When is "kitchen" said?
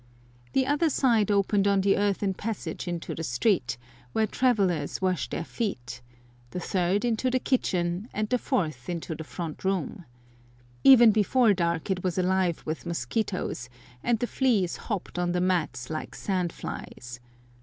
7.37-8.09